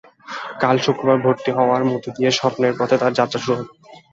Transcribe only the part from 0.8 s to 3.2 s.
শুক্রবার ভর্তি হওয়ার মধ্যে দিয়ে স্বপ্নের পথে তার